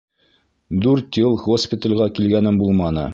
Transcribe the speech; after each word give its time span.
—Дүрт 0.85 1.19
йыл 1.23 1.37
госпиталгә 1.43 2.09
килгәнем 2.21 2.59
булманы. 2.65 3.05